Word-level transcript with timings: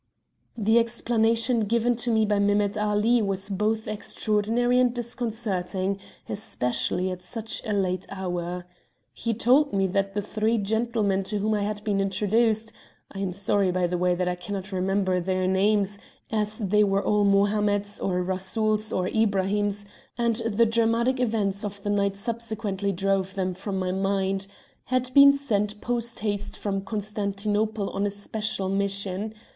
"The 0.57 0.79
explanation 0.79 1.59
given 1.65 1.95
to 1.97 2.09
me 2.09 2.25
by 2.25 2.39
Mehemet 2.39 2.75
Ali 2.75 3.21
was 3.21 3.49
both 3.49 3.87
extraordinary 3.87 4.79
and 4.79 4.91
disconcerting, 4.91 5.99
especially 6.27 7.11
at 7.11 7.21
such 7.21 7.61
a 7.63 7.71
late 7.71 8.07
hour. 8.09 8.65
He 9.13 9.35
told 9.35 9.73
me 9.73 9.85
that 9.85 10.15
the 10.15 10.23
three 10.23 10.57
gentlemen 10.57 11.21
to 11.25 11.37
whom 11.37 11.53
I 11.53 11.61
had 11.61 11.83
been 11.83 12.01
introduced 12.01 12.71
I 13.11 13.19
am 13.19 13.31
sorry, 13.31 13.69
by 13.69 13.85
the 13.85 13.97
way, 13.99 14.15
that 14.15 14.27
I 14.27 14.33
cannot 14.33 14.71
remember 14.71 15.19
their 15.21 15.45
names, 15.45 15.99
as 16.31 16.57
they 16.57 16.83
were 16.83 17.03
all 17.05 17.23
Mohammeds, 17.23 17.99
or 17.99 18.23
Rasuls, 18.23 18.91
or 18.91 19.07
Ibrahims, 19.07 19.85
and 20.17 20.37
the 20.37 20.65
dramatic 20.65 21.19
events 21.19 21.63
of 21.63 21.83
the 21.83 21.91
night 21.91 22.17
subsequently 22.17 22.91
drove 22.91 23.35
them 23.35 23.53
from 23.53 23.77
my 23.77 23.91
mind 23.91 24.47
had 24.85 25.13
been 25.13 25.33
sent 25.37 25.79
post 25.79 26.21
haste 26.21 26.57
from 26.57 26.81
Constantinople 26.81 27.91
on 27.91 28.07
a 28.07 28.09
special 28.09 28.67
mission. 28.67 29.35